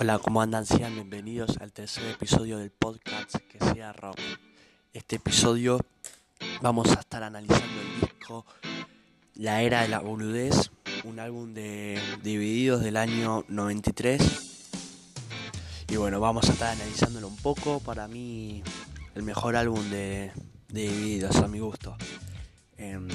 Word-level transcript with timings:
Hola, 0.00 0.20
¿cómo 0.20 0.40
andan? 0.40 0.64
Sean 0.64 0.94
bienvenidos 0.94 1.56
al 1.56 1.72
tercer 1.72 2.06
episodio 2.06 2.58
del 2.58 2.70
podcast 2.70 3.34
que 3.34 3.58
sea 3.58 3.92
rock. 3.92 4.16
Este 4.92 5.16
episodio 5.16 5.80
vamos 6.62 6.96
a 6.96 7.00
estar 7.00 7.24
analizando 7.24 7.80
el 7.80 8.00
disco 8.00 8.46
La 9.34 9.62
Era 9.62 9.82
de 9.82 9.88
la 9.88 9.98
Boludez, 9.98 10.70
un 11.02 11.18
álbum 11.18 11.52
de 11.52 12.00
Divididos 12.22 12.80
del 12.80 12.96
año 12.96 13.44
93. 13.48 14.70
Y 15.88 15.96
bueno, 15.96 16.20
vamos 16.20 16.48
a 16.48 16.52
estar 16.52 16.70
analizándolo 16.70 17.26
un 17.26 17.36
poco. 17.36 17.80
Para 17.80 18.06
mí, 18.06 18.62
el 19.16 19.24
mejor 19.24 19.56
álbum 19.56 19.90
de, 19.90 20.30
Divididos, 20.68 21.34
a 21.38 21.48
mi 21.48 21.58
gusto. 21.58 21.96
Em, 22.76 23.08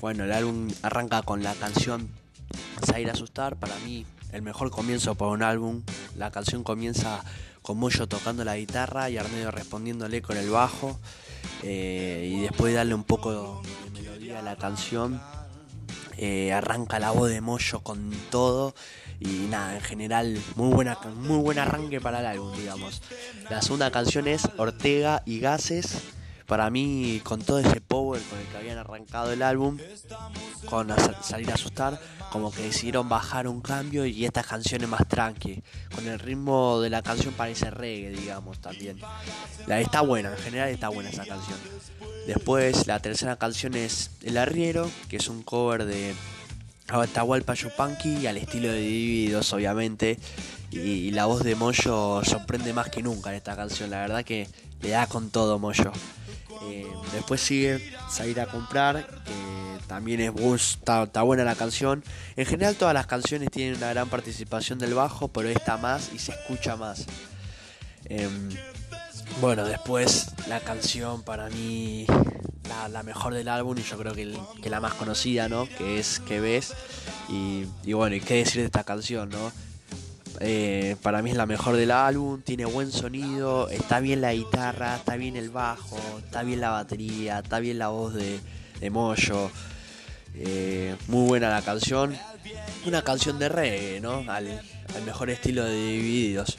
bueno, 0.00 0.24
el 0.24 0.32
álbum 0.32 0.68
arranca 0.80 1.20
con 1.20 1.42
la 1.42 1.52
canción 1.52 2.08
Salir 2.82 3.10
a 3.10 3.12
Asustar. 3.12 3.56
Para 3.56 3.76
mí, 3.80 4.06
el 4.32 4.42
mejor 4.42 4.70
comienzo 4.70 5.14
para 5.14 5.30
un 5.30 5.42
álbum. 5.42 5.82
La 6.18 6.32
canción 6.32 6.64
comienza 6.64 7.24
con 7.62 7.78
Moyo 7.78 8.08
tocando 8.08 8.44
la 8.44 8.56
guitarra 8.56 9.08
y 9.08 9.18
Arnedo 9.18 9.52
respondiéndole 9.52 10.20
con 10.20 10.36
el 10.36 10.50
bajo. 10.50 10.98
Eh, 11.62 12.28
y 12.34 12.40
después 12.40 12.72
de 12.72 12.78
darle 12.78 12.94
un 12.94 13.04
poco 13.04 13.62
de 13.84 13.90
melodía 13.90 14.40
a 14.40 14.42
la 14.42 14.56
canción, 14.56 15.20
eh, 16.16 16.52
arranca 16.52 16.98
la 16.98 17.12
voz 17.12 17.30
de 17.30 17.40
Moyo 17.40 17.80
con 17.84 18.10
todo. 18.30 18.74
Y 19.20 19.46
nada, 19.48 19.76
en 19.76 19.80
general, 19.80 20.42
muy, 20.56 20.74
buena, 20.74 20.98
muy 21.14 21.38
buen 21.38 21.60
arranque 21.60 22.00
para 22.00 22.18
el 22.18 22.26
álbum, 22.26 22.52
digamos. 22.56 23.00
La 23.48 23.62
segunda 23.62 23.92
canción 23.92 24.26
es 24.26 24.48
Ortega 24.56 25.22
y 25.24 25.38
Gases 25.38 26.02
para 26.48 26.70
mí, 26.70 27.20
con 27.24 27.42
todo 27.42 27.58
ese 27.58 27.82
power 27.82 28.22
con 28.22 28.38
el 28.38 28.46
que 28.46 28.56
habían 28.56 28.78
arrancado 28.78 29.30
el 29.30 29.42
álbum, 29.42 29.76
con 30.64 30.88
salir 31.22 31.50
a 31.50 31.54
asustar, 31.54 32.00
como 32.32 32.50
que 32.50 32.62
decidieron 32.62 33.06
bajar 33.06 33.46
un 33.46 33.60
cambio 33.60 34.06
y 34.06 34.24
esta 34.24 34.42
canción 34.42 34.82
es 34.82 34.88
más 34.88 35.06
tranqui. 35.06 35.62
Con 35.94 36.08
el 36.08 36.18
ritmo 36.18 36.80
de 36.80 36.88
la 36.88 37.02
canción 37.02 37.34
parece 37.34 37.70
reggae, 37.70 38.12
digamos, 38.12 38.58
también. 38.60 38.98
Está 39.68 40.00
buena, 40.00 40.30
en 40.30 40.38
general 40.38 40.70
está 40.70 40.88
buena 40.88 41.10
esa 41.10 41.26
canción. 41.26 41.58
Después, 42.26 42.86
la 42.86 42.98
tercera 43.00 43.36
canción 43.36 43.74
es 43.74 44.10
El 44.22 44.38
Arriero, 44.38 44.90
que 45.10 45.18
es 45.18 45.28
un 45.28 45.42
cover 45.42 45.84
de 45.84 46.14
Atahualpa 46.88 47.52
Yupanqui 47.52 48.26
al 48.26 48.38
estilo 48.38 48.72
de 48.72 48.80
Divididos, 48.80 49.52
obviamente. 49.52 50.18
Y, 50.70 51.10
la 51.10 51.26
voz 51.26 51.44
de 51.44 51.54
Moyo 51.54 52.22
sorprende 52.24 52.72
más 52.72 52.88
que 52.88 53.02
nunca 53.02 53.28
en 53.28 53.36
esta 53.36 53.54
canción. 53.54 53.90
La 53.90 54.00
verdad 54.00 54.24
que 54.24 54.48
le 54.80 54.88
da 54.88 55.06
con 55.06 55.28
todo 55.28 55.58
Moyo. 55.58 55.92
Eh, 56.62 56.86
después 57.12 57.40
sigue 57.40 57.92
Salir 58.10 58.40
a 58.40 58.46
comprar, 58.46 59.06
también 59.88 60.20
es 60.20 60.32
está, 60.72 61.04
está, 61.04 61.22
buena 61.22 61.44
la 61.44 61.56
canción. 61.56 62.04
En 62.36 62.46
general 62.46 62.76
todas 62.76 62.94
las 62.94 63.06
canciones 63.06 63.50
tienen 63.50 63.76
una 63.76 63.88
gran 63.90 64.08
participación 64.08 64.78
del 64.78 64.94
bajo, 64.94 65.28
pero 65.28 65.48
esta 65.48 65.76
más 65.76 66.12
y 66.14 66.18
se 66.18 66.32
escucha 66.32 66.76
más. 66.76 67.06
Em, 68.04 68.50
bueno, 69.40 69.64
después 69.64 70.32
la 70.46 70.60
canción 70.60 71.22
para 71.22 71.48
mí 71.48 72.06
la, 72.90 73.02
mejor 73.02 73.34
del 73.34 73.48
álbum 73.48 73.76
y 73.78 73.82
yo 73.82 73.98
creo 73.98 74.14
que, 74.14 74.70
la 74.70 74.80
más 74.80 74.94
conocida, 74.94 75.48
¿no? 75.48 75.66
Que 75.66 75.98
es 75.98 76.20
Que 76.20 76.38
ves. 76.38 76.74
Y, 77.28 77.64
y 77.84 77.92
bueno, 77.94 78.14
y 78.16 78.20
qué 78.20 78.34
decir 78.34 78.60
de 78.60 78.66
esta 78.66 78.84
canción, 78.84 79.30
¿no? 79.30 79.52
Eh, 80.40 80.96
para 81.02 81.20
mí 81.22 81.30
es 81.30 81.36
la 81.36 81.46
mejor 81.46 81.76
del 81.76 81.90
álbum, 81.90 82.40
tiene 82.42 82.64
buen 82.64 82.92
sonido, 82.92 83.68
está 83.68 84.00
bien 84.00 84.20
la 84.20 84.32
guitarra, 84.32 84.96
está 84.96 85.16
bien 85.16 85.36
el 85.36 85.50
bajo, 85.50 85.98
está 86.18 86.42
bien 86.42 86.60
la 86.60 86.70
batería, 86.70 87.40
está 87.40 87.58
bien 87.58 87.78
la 87.78 87.88
voz 87.88 88.14
de, 88.14 88.38
de 88.80 88.90
Moyo. 88.90 89.50
Eh, 90.34 90.96
muy 91.08 91.26
buena 91.26 91.50
la 91.50 91.62
canción. 91.62 92.16
Una 92.86 93.02
canción 93.02 93.38
de 93.38 93.48
reggae, 93.48 94.00
¿no? 94.00 94.24
Al, 94.28 94.60
mejor 95.04 95.30
estilo 95.30 95.64
de 95.64 95.74
Divididos. 95.74 96.58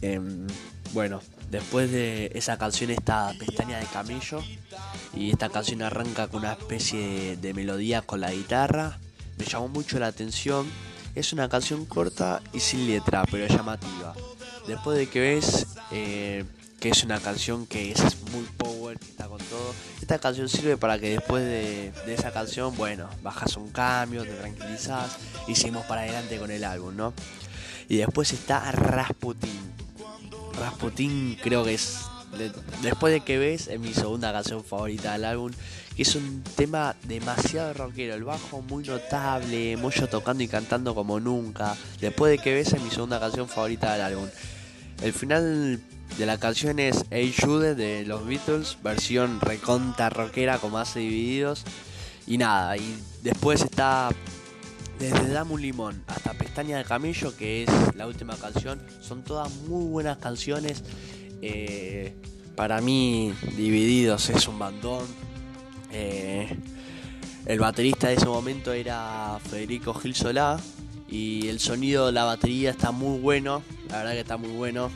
Em, 0.00 0.46
bueno, 0.92 1.20
después 1.50 1.90
de 1.90 2.30
esa 2.34 2.58
canción 2.58 2.90
está 2.90 3.32
Pestaña 3.38 3.78
de 3.78 3.86
Camello. 3.86 4.42
Y 5.14 5.30
esta 5.30 5.50
canción 5.50 5.82
arranca 5.82 6.28
con 6.28 6.40
una 6.40 6.52
especie 6.52 7.36
de 7.36 7.54
melodía 7.54 8.02
con 8.02 8.20
la 8.20 8.32
guitarra. 8.32 8.98
Me 9.36 9.44
llamó 9.44 9.68
mucho 9.68 9.98
la 9.98 10.06
atención 10.06 10.66
es 11.14 11.32
una 11.32 11.48
canción 11.48 11.84
corta 11.84 12.42
y 12.52 12.60
sin 12.60 12.86
letra, 12.86 13.24
pero 13.30 13.46
llamativa. 13.46 14.14
Después 14.66 14.98
de 14.98 15.08
que 15.08 15.20
ves 15.20 15.66
eh, 15.90 16.44
que 16.80 16.88
es 16.90 17.04
una 17.04 17.20
canción 17.20 17.66
que 17.66 17.92
es 17.92 18.22
muy 18.32 18.44
power, 18.56 18.98
que 18.98 19.06
está 19.06 19.26
con 19.26 19.38
todo, 19.38 19.74
esta 20.00 20.18
canción 20.18 20.48
sirve 20.48 20.76
para 20.76 20.98
que 20.98 21.10
después 21.10 21.44
de, 21.44 21.92
esa 22.08 22.32
canción, 22.32 22.76
bueno, 22.76 23.08
bajas 23.22 23.56
un 23.56 23.70
cambio, 23.70 24.24
te 24.24 24.32
tranquilizas 24.32 25.16
y 25.46 25.54
seguimos 25.54 25.86
para 25.86 26.02
adelante 26.02 26.38
con 26.38 26.50
el 26.50 26.64
álbum, 26.64 26.96
¿no? 26.96 27.14
Y 27.88 27.96
después 27.96 28.32
está 28.32 28.72
Rasputin. 28.72 29.72
Rasputin 30.58 31.38
creo 31.42 31.64
que 31.64 31.74
es 31.74 32.00
después 32.82 33.12
de 33.12 33.20
que 33.20 33.38
ves, 33.38 33.68
es 33.68 33.80
mi 33.80 33.94
segunda 33.94 34.32
canción 34.32 34.64
favorita 34.64 35.12
del 35.12 35.24
álbum, 35.24 35.52
que 35.96 36.02
es 36.02 36.14
un 36.16 36.42
tema 36.56 36.96
demasiado 37.04 37.72
rockero, 37.74 38.14
el 38.14 38.24
bajo 38.24 38.62
muy 38.62 38.84
notable, 38.84 39.76
Moyo 39.76 40.08
tocando 40.08 40.42
y 40.42 40.48
cantando 40.48 40.94
como 40.94 41.20
nunca. 41.20 41.76
Después 42.00 42.30
de 42.30 42.38
que 42.38 42.54
ves, 42.54 42.72
es 42.72 42.82
mi 42.82 42.90
segunda 42.90 43.20
canción 43.20 43.48
favorita 43.48 43.92
del 43.92 44.02
álbum. 44.02 44.28
El 45.02 45.12
final 45.12 45.80
de 46.18 46.26
la 46.26 46.38
canción 46.38 46.78
es 46.78 47.04
Hey 47.10 47.34
Jude 47.38 47.74
de 47.74 48.04
los 48.04 48.26
Beatles, 48.26 48.78
versión 48.82 49.40
reconta 49.40 50.10
rockera 50.10 50.58
como 50.58 50.78
hace 50.78 51.00
divididos. 51.00 51.64
Y 52.26 52.38
nada, 52.38 52.76
y 52.76 52.96
después 53.22 53.62
está 53.62 54.10
desde 54.98 55.28
Dame 55.28 55.52
un 55.52 55.62
limón 55.62 56.02
hasta 56.06 56.32
Pestaña 56.34 56.78
de 56.78 56.84
Camello, 56.84 57.36
que 57.36 57.64
es 57.64 57.70
la 57.94 58.06
última 58.06 58.36
canción. 58.36 58.80
Son 59.00 59.24
todas 59.24 59.52
muy 59.68 59.84
buenas 59.86 60.18
canciones 60.18 60.82
eh, 61.46 62.12
para 62.56 62.80
mí, 62.80 63.34
Divididos 63.56 64.30
es 64.30 64.48
un 64.48 64.58
bandón. 64.58 65.04
Eh, 65.92 66.48
el 67.46 67.58
baterista 67.58 68.08
de 68.08 68.14
ese 68.14 68.26
momento 68.26 68.72
era 68.72 69.38
Federico 69.50 69.92
Gil 69.94 70.14
Solá. 70.14 70.58
Y 71.08 71.48
el 71.48 71.60
sonido 71.60 72.06
de 72.06 72.12
la 72.12 72.24
batería 72.24 72.70
está 72.70 72.92
muy 72.92 73.18
bueno. 73.18 73.62
La 73.90 73.98
verdad 73.98 74.12
que 74.12 74.20
está 74.20 74.36
muy 74.36 74.50
bueno. 74.50 74.90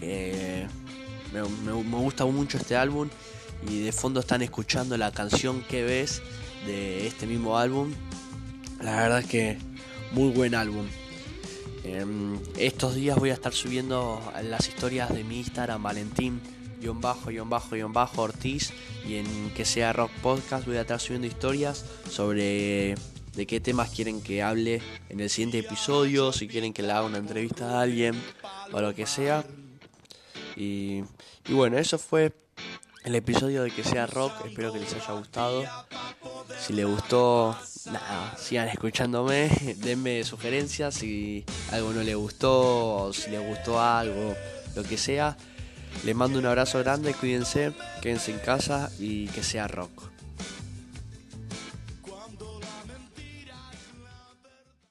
me, 0.00 0.68
me, 1.32 1.72
gusta 1.72 2.26
mucho 2.26 2.58
este 2.58 2.76
álbum. 2.76 3.08
Y 3.68 3.80
de 3.80 3.92
fondo 3.92 4.20
están 4.20 4.42
escuchando 4.42 4.96
la 4.98 5.10
canción 5.12 5.62
que 5.62 5.82
ves 5.82 6.20
de 6.66 7.06
este 7.06 7.26
mismo 7.26 7.56
álbum. 7.56 7.92
La 8.82 8.96
verdad 8.96 9.20
es 9.20 9.26
que 9.26 9.58
muy 10.12 10.30
buen 10.30 10.54
álbum. 10.54 10.86
Em, 11.84 12.38
estos 12.56 12.94
días 12.94 13.18
voy 13.18 13.30
a 13.30 13.34
estar 13.34 13.52
subiendo 13.52 14.20
las 14.42 14.66
historias 14.68 15.12
de 15.12 15.22
mi 15.22 15.38
Instagram, 15.38 15.82
Valentín, 15.82 16.40
guion 16.80 17.00
bajo, 17.00 17.28
guion 17.28 17.50
bajo, 17.50 17.74
guion 17.74 17.92
bajo, 17.92 18.22
Ortiz, 18.22 18.72
y 19.06 19.16
en 19.16 19.50
que 19.50 19.66
sea 19.66 19.92
Rock 19.92 20.10
Podcast 20.22 20.66
voy 20.66 20.76
a 20.76 20.80
estar 20.80 20.98
subiendo 20.98 21.26
historias 21.26 21.84
sobre 22.10 22.94
de 23.34 23.46
qué 23.46 23.60
temas 23.60 23.90
quieren 23.90 24.22
que 24.22 24.42
hable 24.42 24.80
en 25.10 25.20
el 25.20 25.28
siguiente 25.28 25.58
episodio, 25.58 26.32
si 26.32 26.48
quieren 26.48 26.72
que 26.72 26.82
le 26.82 26.92
haga 26.92 27.04
una 27.04 27.18
entrevista 27.18 27.78
a 27.78 27.82
alguien 27.82 28.14
o 28.72 28.80
lo 28.80 28.94
que 28.94 29.06
sea. 29.06 29.44
Y, 30.56 31.02
y 31.46 31.52
bueno, 31.52 31.76
eso 31.76 31.98
fue 31.98 32.32
el 33.04 33.14
episodio 33.14 33.62
de 33.62 33.70
que 33.70 33.84
sea 33.84 34.06
rock. 34.06 34.32
Espero 34.46 34.72
que 34.72 34.80
les 34.80 34.94
haya 34.94 35.12
gustado. 35.12 35.64
Si 36.60 36.72
les 36.72 36.86
gustó, 36.86 37.56
nada, 37.86 38.36
sigan 38.36 38.68
escuchándome. 38.68 39.48
Denme 39.78 40.24
sugerencias 40.24 40.94
si 40.94 41.44
algo 41.72 41.92
no 41.92 42.02
les 42.02 42.16
gustó 42.16 42.96
o 42.96 43.12
si 43.12 43.30
les 43.30 43.46
gustó 43.46 43.80
algo, 43.80 44.34
lo 44.74 44.82
que 44.82 44.96
sea. 44.96 45.36
Les 46.04 46.14
mando 46.14 46.38
un 46.38 46.46
abrazo 46.46 46.78
grande, 46.80 47.14
cuídense, 47.14 47.72
quédense 48.02 48.32
en 48.32 48.38
casa 48.38 48.90
y 48.98 49.28
que 49.28 49.42
sea 49.42 49.68
rock. 49.68 50.13